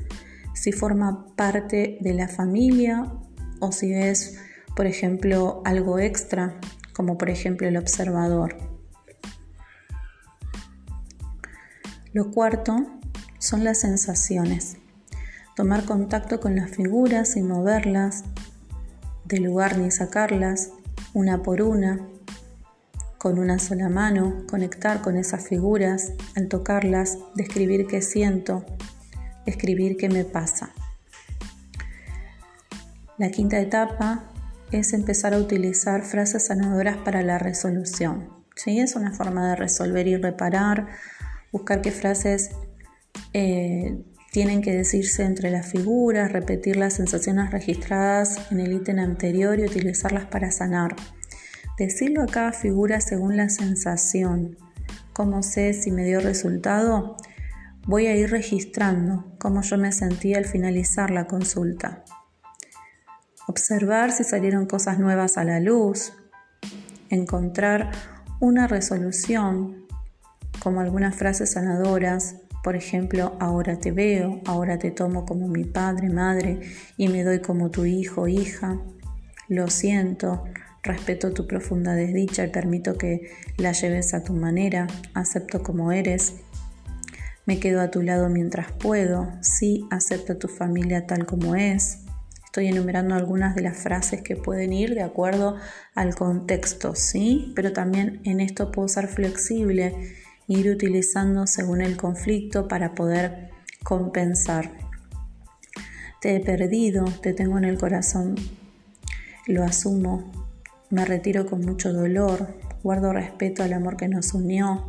si 0.54 0.74
forma 0.74 1.34
parte 1.36 1.98
de 2.02 2.14
la 2.14 2.28
familia 2.28 3.14
o 3.60 3.72
si 3.72 3.94
es, 3.94 4.38
por 4.80 4.88
ejemplo, 4.88 5.62
algo 5.66 6.00
extra, 6.00 6.56
como 6.94 7.18
por 7.18 7.30
ejemplo 7.30 7.68
el 7.68 7.76
observador. 7.76 8.56
Lo 12.14 12.32
cuarto 12.32 12.88
son 13.40 13.66
las 13.66 13.82
sensaciones. 13.82 14.78
Tomar 15.58 15.84
contacto 15.84 16.40
con 16.40 16.56
las 16.56 16.72
figuras 16.72 17.36
y 17.36 17.42
moverlas, 17.42 18.24
de 19.26 19.42
lugar 19.42 19.78
ni 19.78 19.92
sacarlas, 19.92 20.70
una 21.14 21.44
por 21.44 21.62
una. 21.62 22.00
con 23.18 23.38
una 23.38 23.60
sola 23.60 23.90
mano, 23.90 24.46
conectar 24.50 25.02
con 25.02 25.18
esas 25.18 25.46
figuras, 25.46 26.14
al 26.38 26.48
tocarlas, 26.48 27.18
describir 27.36 27.86
qué 27.86 28.02
siento, 28.02 28.66
escribir 29.46 29.98
qué 29.98 30.08
me 30.08 30.24
pasa. 30.24 30.70
La 33.18 33.30
quinta 33.30 33.60
etapa 33.60 34.24
es 34.72 34.94
empezar 34.94 35.34
a 35.34 35.38
utilizar 35.40 36.04
frases 36.04 36.48
sanadoras 36.48 36.98
para 36.98 37.22
la 37.22 37.38
resolución. 37.38 38.30
¿sí? 38.56 38.80
Es 38.80 38.96
una 38.96 39.14
forma 39.14 39.50
de 39.50 39.56
resolver 39.56 40.08
y 40.08 40.18
reparar, 40.18 40.88
buscar 41.52 41.82
qué 41.82 41.92
frases 41.92 42.52
eh, 43.34 43.98
tienen 44.32 44.62
que 44.62 44.76
decirse 44.76 45.24
entre 45.24 45.50
las 45.50 45.68
figuras, 45.68 46.32
repetir 46.32 46.78
las 46.78 46.94
sensaciones 46.94 47.52
registradas 47.52 48.52
en 48.52 48.60
el 48.60 48.74
ítem 48.74 49.00
anterior 49.00 49.60
y 49.60 49.64
utilizarlas 49.64 50.26
para 50.26 50.52
sanar. 50.52 50.96
Decirlo 51.78 52.24
a 52.24 52.28
cada 52.28 52.52
figura 52.52 53.02
según 53.02 53.38
la 53.38 53.50
sensación. 53.50 54.58
¿Cómo 55.14 55.42
sé 55.44 55.74
si 55.74 55.92
me 55.92 56.06
dio 56.06 56.20
resultado? 56.20 57.18
Voy 57.88 58.08
a 58.08 58.16
ir 58.16 58.30
registrando 58.30 59.34
cómo 59.40 59.62
yo 59.62 59.78
me 59.78 59.92
sentí 59.92 60.36
al 60.36 60.46
finalizar 60.46 61.10
la 61.10 61.26
consulta. 61.26 62.04
Observar 63.50 64.12
si 64.12 64.24
salieron 64.24 64.68
cosas 64.68 65.00
nuevas 65.00 65.36
a 65.40 65.44
la 65.44 65.60
luz. 65.60 66.14
Encontrar 67.10 67.90
una 68.40 68.68
resolución, 68.68 69.88
como 70.60 70.82
algunas 70.82 71.16
frases 71.16 71.54
sanadoras, 71.54 72.36
por 72.64 72.76
ejemplo, 72.76 73.36
ahora 73.40 73.80
te 73.80 73.92
veo, 73.92 74.40
ahora 74.46 74.78
te 74.78 74.92
tomo 74.92 75.26
como 75.26 75.48
mi 75.48 75.64
padre, 75.64 76.10
madre 76.10 76.60
y 76.96 77.08
me 77.08 77.24
doy 77.24 77.40
como 77.40 77.72
tu 77.72 77.86
hijo, 77.86 78.28
hija. 78.28 78.80
Lo 79.48 79.68
siento, 79.68 80.44
Respeto 80.84 81.34
tu 81.34 81.48
profunda 81.48 81.96
desdicha 81.96 82.46
y 82.46 82.52
permito 82.52 83.00
que 83.00 83.32
la 83.58 83.72
lleves 83.72 84.14
a 84.14 84.24
tu 84.24 84.34
manera. 84.34 84.86
Acepto 85.16 85.64
como 85.64 85.92
eres. 85.92 86.36
Me 87.48 87.60
quedo 87.60 87.82
a 87.82 87.90
tu 87.90 88.04
lado 88.04 88.30
mientras 88.30 88.72
puedo. 88.74 89.28
Sí, 89.42 89.88
acepto 89.90 90.38
tu 90.38 90.48
familia 90.48 91.08
tal 91.08 91.26
como 91.26 91.56
es. 91.56 92.06
Estoy 92.50 92.66
enumerando 92.66 93.14
algunas 93.14 93.54
de 93.54 93.62
las 93.62 93.78
frases 93.78 94.24
que 94.24 94.36
pueden 94.36 94.74
ir 94.74 94.96
de 94.96 95.04
acuerdo 95.04 95.58
al 95.94 96.16
contexto, 96.16 96.96
¿sí? 96.96 97.54
Pero 97.56 97.74
también 97.74 98.22
en 98.24 98.40
esto 98.40 98.72
puedo 98.72 98.88
ser 98.88 99.08
flexible, 99.08 99.94
ir 100.48 100.72
utilizando 100.72 101.46
según 101.46 101.82
el 101.82 101.96
conflicto 101.96 102.68
para 102.68 102.96
poder 102.96 103.52
compensar. 103.84 104.72
Te 106.22 106.36
he 106.36 106.40
perdido, 106.40 107.06
te 107.22 107.34
tengo 107.34 107.60
en 107.60 107.66
el 107.66 107.78
corazón, 107.78 108.34
lo 109.46 109.64
asumo, 109.64 110.32
me 110.90 111.06
retiro 111.06 111.46
con 111.46 111.62
mucho 111.62 111.94
dolor, 111.94 112.48
guardo 112.82 113.14
respeto 113.14 113.62
al 113.62 113.74
amor 113.74 113.96
que 113.96 114.08
nos 114.08 114.34
unió, 114.34 114.88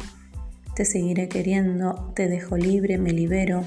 te 0.74 0.86
seguiré 0.86 1.28
queriendo, 1.28 2.10
te 2.16 2.26
dejo 2.26 2.56
libre, 2.56 2.96
me 2.96 3.12
libero, 3.12 3.64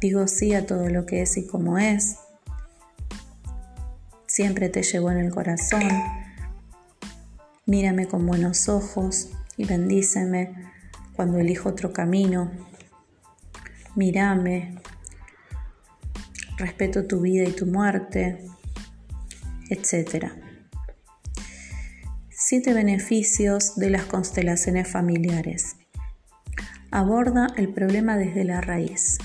digo 0.00 0.26
sí 0.26 0.54
a 0.54 0.64
todo 0.64 0.88
lo 0.88 1.04
que 1.04 1.20
es 1.20 1.36
y 1.36 1.46
como 1.46 1.76
es, 1.76 2.16
siempre 4.38 4.68
te 4.68 4.84
llevo 4.84 5.10
en 5.10 5.18
el 5.18 5.32
corazón, 5.32 5.82
mírame 7.66 8.06
con 8.06 8.24
buenos 8.24 8.68
ojos 8.68 9.30
y 9.56 9.64
bendíceme 9.64 10.54
cuando 11.16 11.38
elijo 11.38 11.70
otro 11.70 11.92
camino, 11.92 12.52
mírame, 13.96 14.76
respeto 16.56 17.04
tu 17.04 17.20
vida 17.20 17.48
y 17.48 17.50
tu 17.50 17.66
muerte, 17.66 18.46
etcétera. 19.70 20.36
Siete 22.30 22.72
beneficios 22.74 23.74
de 23.74 23.90
las 23.90 24.04
constelaciones 24.04 24.86
familiares. 24.86 25.74
Aborda 26.92 27.48
el 27.56 27.70
problema 27.74 28.16
desde 28.16 28.44
la 28.44 28.60
raíz, 28.60 29.18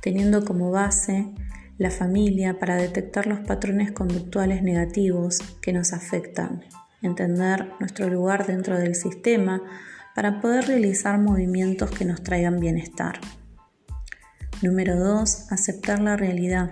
teniendo 0.00 0.44
como 0.44 0.70
base 0.70 1.26
la 1.78 1.90
familia 1.90 2.58
para 2.58 2.76
detectar 2.76 3.26
los 3.26 3.40
patrones 3.40 3.92
conductuales 3.92 4.62
negativos 4.62 5.38
que 5.60 5.72
nos 5.72 5.92
afectan, 5.92 6.64
entender 7.02 7.70
nuestro 7.80 8.08
lugar 8.08 8.46
dentro 8.46 8.78
del 8.78 8.94
sistema 8.94 9.62
para 10.14 10.40
poder 10.40 10.66
realizar 10.66 11.18
movimientos 11.18 11.90
que 11.90 12.04
nos 12.04 12.22
traigan 12.22 12.58
bienestar. 12.60 13.20
Número 14.62 14.98
2. 14.98 15.52
Aceptar 15.52 16.00
la 16.00 16.16
realidad. 16.16 16.70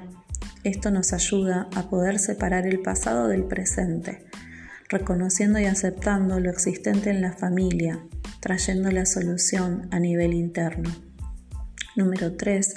Esto 0.62 0.90
nos 0.90 1.12
ayuda 1.12 1.68
a 1.74 1.90
poder 1.90 2.18
separar 2.18 2.66
el 2.66 2.80
pasado 2.80 3.28
del 3.28 3.44
presente 3.44 4.24
reconociendo 4.88 5.58
y 5.58 5.64
aceptando 5.64 6.40
lo 6.40 6.50
existente 6.50 7.10
en 7.10 7.20
la 7.20 7.32
familia, 7.32 8.04
trayendo 8.40 8.90
la 8.90 9.06
solución 9.06 9.88
a 9.90 9.98
nivel 9.98 10.34
interno. 10.34 10.90
Número 11.96 12.36
3. 12.36 12.74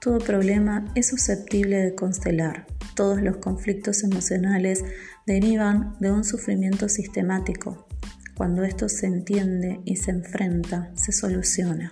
Todo 0.00 0.18
problema 0.18 0.84
es 0.94 1.08
susceptible 1.08 1.78
de 1.78 1.94
constelar. 1.96 2.66
Todos 2.94 3.20
los 3.20 3.38
conflictos 3.38 4.04
emocionales 4.04 4.84
derivan 5.26 5.96
de 5.98 6.12
un 6.12 6.22
sufrimiento 6.22 6.88
sistemático. 6.88 7.88
Cuando 8.36 8.62
esto 8.62 8.88
se 8.88 9.06
entiende 9.06 9.80
y 9.84 9.96
se 9.96 10.12
enfrenta, 10.12 10.92
se 10.94 11.10
soluciona. 11.10 11.90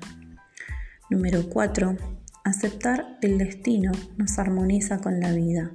Número 1.10 1.48
4. 1.48 1.96
Aceptar 2.44 3.18
el 3.22 3.38
destino 3.38 3.90
nos 4.16 4.38
armoniza 4.38 4.98
con 4.98 5.18
la 5.18 5.32
vida. 5.32 5.72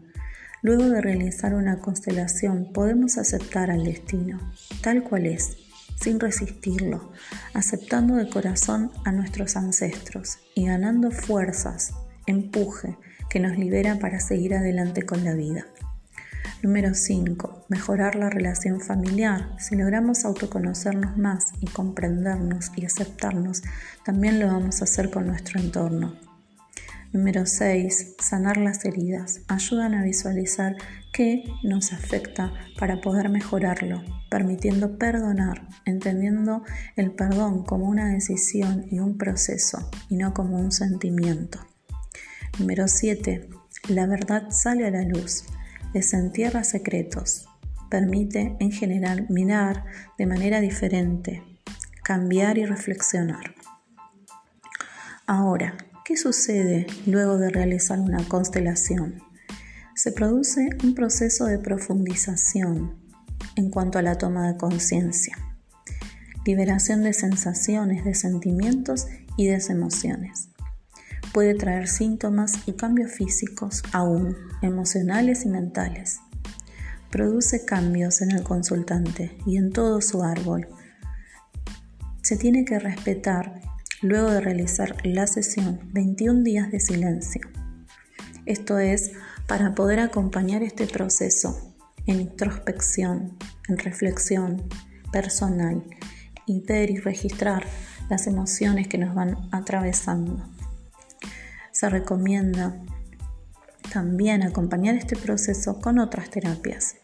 Luego 0.62 0.86
de 0.86 1.02
realizar 1.02 1.54
una 1.54 1.80
constelación 1.80 2.72
podemos 2.72 3.17
aceptar 3.17 3.72
al 3.72 3.84
destino, 3.84 4.39
tal 4.82 5.04
cual 5.04 5.26
es, 5.26 5.58
sin 6.00 6.17
resistirlo, 6.17 7.12
aceptando 7.54 8.15
de 8.15 8.30
corazón 8.30 8.89
a 9.04 9.12
nuestros 9.12 9.58
ancestros 9.58 10.38
y 10.56 10.67
ganando 10.67 11.12
fuerzas, 11.12 11.94
empuje, 12.26 12.98
que 13.30 13.40
nos 13.40 13.58
libera 13.58 14.00
para 14.00 14.20
seguir 14.20 14.56
adelante 14.56 15.04
con 15.04 15.24
la 15.24 15.34
vida. 15.34 15.66
Número 16.64 16.94
5. 16.94 17.66
Mejorar 17.70 18.16
la 18.16 18.30
relación 18.30 18.82
familiar. 18.82 19.50
Si 19.58 19.76
logramos 19.76 20.26
autoconocernos 20.26 21.18
más 21.18 21.54
y 21.60 21.66
comprendernos 21.66 22.72
y 22.76 22.86
aceptarnos, 22.86 23.64
también 24.06 24.40
lo 24.40 24.46
vamos 24.46 24.82
a 24.82 24.84
hacer 24.84 25.10
con 25.10 25.26
nuestro 25.26 25.60
entorno. 25.60 26.16
Número 27.14 27.48
6. 27.48 28.16
Sanar 28.20 28.58
las 28.58 28.86
heridas. 28.86 29.42
Ayudan 29.48 29.96
a 29.96 30.04
visualizar 30.04 30.76
qué 31.12 31.44
nos 31.64 31.94
afecta 31.94 32.54
para 32.78 33.02
poder 33.02 33.30
mejorarlo, 33.30 34.04
permitiendo 34.30 35.00
perdonar, 35.00 35.68
entendiendo 35.86 36.64
el 36.96 37.12
perdón 37.12 37.64
como 37.64 37.90
una 37.90 38.10
decisión 38.10 38.86
y 38.92 39.00
un 39.00 39.18
proceso 39.18 39.90
y 40.10 40.16
no 40.16 40.36
como 40.36 40.60
un 40.60 40.72
sentimiento. 40.72 41.71
Número 42.60 42.88
7. 42.88 43.50
La 43.90 44.08
verdad 44.08 44.50
sale 44.50 44.86
a 44.86 44.92
la 44.92 45.04
luz, 45.04 45.46
desentierra 45.94 46.64
secretos, 46.64 47.48
permite 47.90 48.56
en 48.60 48.72
general 48.72 49.26
mirar 49.30 49.86
de 50.18 50.26
manera 50.26 50.62
diferente, 50.62 51.44
cambiar 52.04 52.58
y 52.58 52.66
reflexionar. 52.66 53.56
Ahora, 55.26 55.76
¿Qué 56.12 56.18
sucede 56.18 56.88
luego 57.06 57.38
de 57.38 57.50
realizar 57.50 57.98
una 57.98 58.28
constelación? 58.28 59.22
Se 59.96 60.12
produce 60.12 60.68
un 60.84 60.94
proceso 60.94 61.46
de 61.46 61.58
profundización 61.58 62.98
en 63.56 63.70
cuanto 63.70 63.98
a 63.98 64.02
la 64.02 64.18
toma 64.18 64.52
de 64.52 64.58
conciencia, 64.58 65.38
liberación 66.44 67.04
de 67.04 67.14
sensaciones, 67.14 68.04
de 68.04 68.14
sentimientos 68.14 69.08
y 69.38 69.46
de 69.46 69.62
emociones. 69.70 70.50
Puede 71.34 71.56
traer 71.56 71.88
síntomas 71.88 72.67
y 72.67 72.74
cambios 72.74 73.12
físicos, 73.12 73.84
aún 73.94 74.36
emocionales 74.62 75.46
y 75.46 75.50
mentales. 75.50 76.20
Produce 77.10 77.63
cambios 77.63 78.22
en 78.22 78.32
el 78.32 78.44
consultante 78.44 79.38
y 79.46 79.58
en 79.58 79.72
todo 79.72 80.02
su 80.02 80.24
árbol. 80.24 80.67
Se 82.22 82.36
tiene 82.36 82.65
que 82.65 82.80
respetar 82.80 83.62
luego 84.02 84.30
de 84.32 84.41
realizar 84.41 84.96
la 85.06 85.26
sesión 85.26 85.80
21 85.94 86.44
días 86.44 86.72
de 86.72 86.80
silencio. 86.80 87.41
Esto 88.46 88.80
es 88.80 89.12
para 89.48 89.74
poder 89.74 90.00
acompañar 90.00 90.63
este 90.63 90.86
proceso 90.86 91.76
en 92.08 92.22
introspección, 92.22 93.38
en 93.70 93.78
reflexión 93.78 94.63
personal 95.12 95.84
y 96.46 96.62
ver 96.62 96.89
y 96.89 96.98
registrar 96.98 97.65
las 98.10 98.28
emociones 98.28 98.88
que 98.88 98.98
nos 98.98 99.13
van 99.15 99.38
atravesando. 99.52 100.44
Se 101.82 101.89
recomienda 101.89 102.78
también 103.91 104.44
acompañar 104.44 104.94
este 104.94 105.15
proceso 105.15 105.82
con 105.82 105.98
otras 105.98 106.30
terapias 106.30 106.98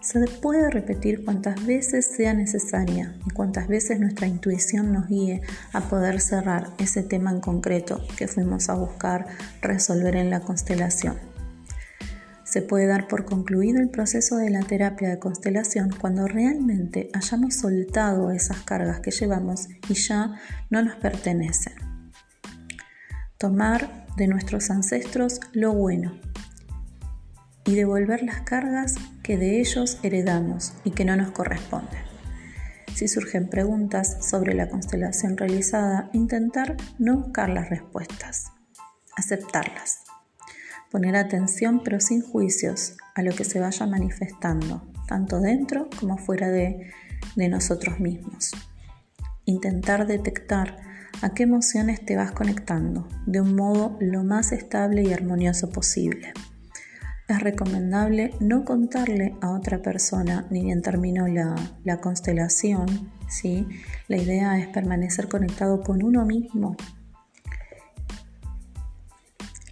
se 0.00 0.18
puede 0.26 0.70
repetir 0.70 1.22
cuantas 1.22 1.66
veces 1.66 2.06
sea 2.06 2.32
necesaria 2.32 3.14
y 3.26 3.30
cuantas 3.34 3.68
veces 3.68 4.00
nuestra 4.00 4.26
intuición 4.26 4.90
nos 4.90 5.06
guíe 5.06 5.42
a 5.74 5.82
poder 5.82 6.22
cerrar 6.22 6.70
ese 6.78 7.02
tema 7.02 7.30
en 7.30 7.42
concreto 7.42 8.00
que 8.16 8.26
fuimos 8.26 8.70
a 8.70 8.74
buscar 8.74 9.26
resolver 9.60 10.16
en 10.16 10.30
la 10.30 10.40
constelación. 10.40 11.18
Se 12.42 12.62
puede 12.62 12.86
dar 12.86 13.08
por 13.08 13.26
concluido 13.26 13.82
el 13.82 13.90
proceso 13.90 14.38
de 14.38 14.48
la 14.48 14.62
terapia 14.62 15.10
de 15.10 15.18
constelación 15.18 15.90
cuando 16.00 16.26
realmente 16.26 17.10
hayamos 17.12 17.56
soltado 17.56 18.30
esas 18.30 18.62
cargas 18.62 19.00
que 19.00 19.10
llevamos 19.10 19.68
y 19.90 19.92
ya 19.92 20.40
no 20.70 20.82
nos 20.82 20.96
pertenecen. 20.96 21.91
Tomar 23.42 24.06
de 24.16 24.28
nuestros 24.28 24.70
ancestros 24.70 25.40
lo 25.52 25.74
bueno 25.74 26.16
y 27.64 27.74
devolver 27.74 28.22
las 28.22 28.42
cargas 28.42 28.94
que 29.24 29.36
de 29.36 29.58
ellos 29.58 29.98
heredamos 30.04 30.74
y 30.84 30.92
que 30.92 31.04
no 31.04 31.16
nos 31.16 31.32
corresponden. 31.32 32.04
Si 32.94 33.08
surgen 33.08 33.48
preguntas 33.48 34.24
sobre 34.24 34.54
la 34.54 34.68
constelación 34.68 35.36
realizada, 35.36 36.08
intentar 36.12 36.76
no 37.00 37.16
buscar 37.16 37.48
las 37.48 37.68
respuestas, 37.68 38.52
aceptarlas, 39.16 40.04
poner 40.92 41.16
atención 41.16 41.80
pero 41.82 41.98
sin 41.98 42.22
juicios 42.22 42.96
a 43.16 43.22
lo 43.22 43.34
que 43.34 43.42
se 43.42 43.58
vaya 43.58 43.86
manifestando, 43.86 44.86
tanto 45.08 45.40
dentro 45.40 45.90
como 45.98 46.16
fuera 46.16 46.48
de, 46.48 46.92
de 47.34 47.48
nosotros 47.48 47.98
mismos. 47.98 48.52
Intentar 49.46 50.06
detectar 50.06 50.91
a 51.20 51.34
qué 51.34 51.42
emociones 51.42 52.04
te 52.04 52.16
vas 52.16 52.32
conectando 52.32 53.08
de 53.26 53.40
un 53.40 53.54
modo 53.54 53.96
lo 54.00 54.24
más 54.24 54.52
estable 54.52 55.02
y 55.02 55.12
armonioso 55.12 55.70
posible 55.70 56.32
es 57.32 57.40
recomendable 57.40 58.34
no 58.40 58.64
contarle 58.64 59.34
a 59.40 59.50
otra 59.52 59.80
persona 59.80 60.46
ni 60.50 60.64
bien 60.64 60.82
terminó 60.82 61.28
la, 61.28 61.54
la 61.84 62.00
constelación. 62.00 63.10
¿sí? 63.28 63.66
La 64.08 64.16
idea 64.16 64.58
es 64.58 64.68
permanecer 64.68 65.28
conectado 65.28 65.82
con 65.82 66.02
uno 66.02 66.24
mismo. 66.24 66.76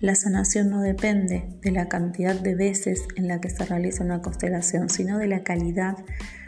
La 0.01 0.15
sanación 0.15 0.71
no 0.71 0.81
depende 0.81 1.59
de 1.61 1.71
la 1.73 1.89
cantidad 1.89 2.35
de 2.35 2.55
veces 2.55 3.07
en 3.17 3.29
la 3.29 3.41
que 3.41 3.51
se 3.51 3.67
realiza 3.67 4.03
una 4.03 4.23
constelación, 4.23 4.89
sino 4.89 5.19
de 5.19 5.27
la 5.27 5.43
calidad 5.43 5.97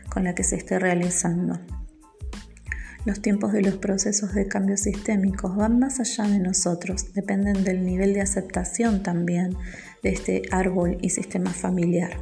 con 0.09 0.25
la 0.25 0.35
que 0.35 0.45
se 0.45 0.57
esté 0.57 0.79
realizando. 0.79 1.61
Los 3.05 3.21
tiempos 3.21 3.53
de 3.53 3.63
los 3.63 3.77
procesos 3.77 4.33
de 4.33 4.47
cambio 4.47 4.77
sistémicos 4.77 5.57
van 5.57 5.81
más 5.81 5.99
allá 5.99 6.25
de 6.29 6.39
nosotros, 6.39 7.13
dependen 7.15 7.65
del 7.65 7.85
nivel 7.85 8.15
de 8.15 8.21
aceptación 8.21 9.03
también 9.03 9.57
de 10.05 10.11
este 10.11 10.43
árbol 10.53 10.99
y 11.01 11.11
sistema 11.11 11.51
familiar. 11.51 12.21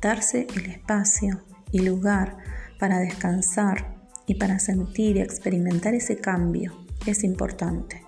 Darse 0.00 0.46
el 0.56 0.70
espacio 0.70 1.42
y 1.72 1.80
lugar 1.80 2.38
para 2.78 2.98
descansar 3.00 3.98
y 4.26 4.36
para 4.36 4.58
sentir 4.58 5.16
y 5.16 5.20
experimentar 5.20 5.94
ese 5.94 6.16
cambio 6.16 6.72
es 7.04 7.22
importante, 7.22 8.02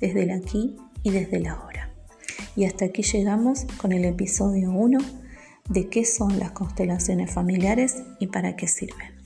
desde 0.00 0.24
el 0.24 0.30
aquí 0.32 0.76
y 1.04 1.10
desde 1.10 1.36
el 1.36 1.46
ahora. 1.46 1.90
Y 2.56 2.64
hasta 2.64 2.86
aquí 2.86 3.02
llegamos 3.02 3.64
con 3.76 3.92
el 3.92 4.04
episodio 4.04 4.72
1 4.72 4.98
de 5.68 5.88
qué 5.88 6.04
son 6.04 6.40
las 6.40 6.50
constelaciones 6.50 7.30
familiares 7.32 8.02
y 8.18 8.26
para 8.26 8.56
qué 8.56 8.66
sirven. 8.66 9.19